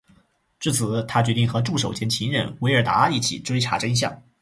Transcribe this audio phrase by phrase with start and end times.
[0.59, 4.23] 至此他决定和助手兼情人维尔达一起追查真相。